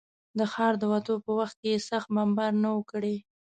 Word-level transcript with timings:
د 0.37 0.39
ښاره 0.53 0.77
د 0.81 0.83
وتو 0.91 1.13
په 1.25 1.31
وخت 1.39 1.55
کې 1.61 1.69
یې 1.73 1.83
سخت 1.89 2.07
بمبار 2.15 2.51
نه 2.63 2.69
و 2.75 2.79
کړی. 2.91 3.15